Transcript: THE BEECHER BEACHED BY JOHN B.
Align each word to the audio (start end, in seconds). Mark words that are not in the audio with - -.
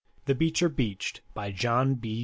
THE 0.25 0.33
BEECHER 0.33 0.67
BEACHED 0.67 1.21
BY 1.35 1.51
JOHN 1.51 1.93
B. 1.93 2.19